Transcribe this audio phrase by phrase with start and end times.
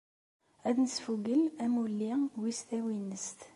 [0.67, 2.11] Ad nesfugel amulli
[2.41, 3.39] wis tawinest.